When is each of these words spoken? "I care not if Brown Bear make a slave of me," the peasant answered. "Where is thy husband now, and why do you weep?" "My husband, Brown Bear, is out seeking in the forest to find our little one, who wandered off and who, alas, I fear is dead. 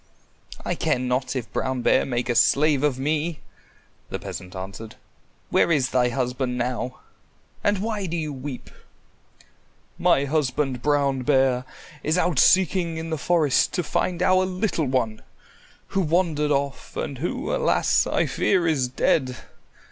"I 0.65 0.73
care 0.73 0.97
not 0.97 1.35
if 1.35 1.53
Brown 1.53 1.83
Bear 1.83 2.07
make 2.07 2.27
a 2.27 2.33
slave 2.33 2.81
of 2.81 2.97
me," 2.97 3.39
the 4.09 4.17
peasant 4.17 4.55
answered. 4.55 4.95
"Where 5.51 5.71
is 5.71 5.89
thy 5.91 6.09
husband 6.09 6.57
now, 6.57 7.01
and 7.63 7.77
why 7.83 8.07
do 8.07 8.17
you 8.17 8.33
weep?" 8.33 8.71
"My 9.99 10.25
husband, 10.25 10.81
Brown 10.81 11.21
Bear, 11.21 11.65
is 12.01 12.17
out 12.17 12.39
seeking 12.39 12.97
in 12.97 13.11
the 13.11 13.17
forest 13.19 13.73
to 13.73 13.83
find 13.83 14.23
our 14.23 14.43
little 14.43 14.85
one, 14.87 15.21
who 15.89 16.01
wandered 16.01 16.49
off 16.49 16.97
and 16.97 17.19
who, 17.19 17.53
alas, 17.53 18.07
I 18.07 18.25
fear 18.25 18.65
is 18.65 18.87
dead. 18.87 19.37